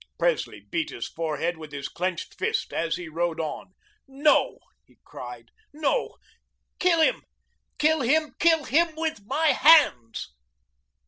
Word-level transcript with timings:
Presley 0.17 0.61
beat 0.61 0.89
his 0.89 1.07
forehead 1.07 1.57
with 1.59 1.71
his 1.71 1.87
clenched 1.87 2.33
fist 2.39 2.73
as 2.73 2.95
he 2.95 3.07
rode 3.07 3.39
on. 3.39 3.75
"No," 4.07 4.57
he 4.83 4.97
cried, 5.05 5.49
"no, 5.73 6.15
kill 6.79 7.01
him, 7.01 7.21
kill 7.77 8.01
him, 8.01 8.33
kill 8.39 8.63
him 8.63 8.95
with 8.95 9.23
my 9.27 9.49
hands." 9.49 10.33